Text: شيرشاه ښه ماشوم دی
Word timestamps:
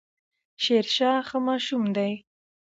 شيرشاه 0.63 1.19
ښه 1.27 1.37
ماشوم 1.47 1.83
دی 1.95 2.11